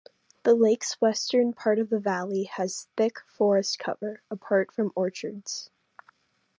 The 0.41 0.55
lake's 0.55 0.99
western 0.99 1.53
part 1.53 1.77
of 1.77 1.91
the 1.91 1.99
valley 1.99 2.45
has 2.55 2.87
thick 2.97 3.19
forest 3.19 3.77
cover, 3.77 4.23
apart 4.31 4.71
from 4.71 4.91
orchards. 4.95 5.69